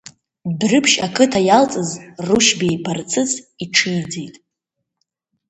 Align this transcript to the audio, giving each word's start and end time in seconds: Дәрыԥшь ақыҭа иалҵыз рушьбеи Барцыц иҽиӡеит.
Дәрыԥшь 0.59 0.95
ақыҭа 1.05 1.41
иалҵыз 1.47 1.89
рушьбеи 2.27 2.75
Барцыц 2.83 3.31
иҽиӡеит. 3.63 4.35